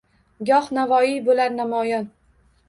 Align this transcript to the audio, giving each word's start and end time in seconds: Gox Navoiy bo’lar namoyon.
Gox 0.49 0.69
Navoiy 0.77 1.13
bo’lar 1.27 1.53
namoyon. 1.59 2.09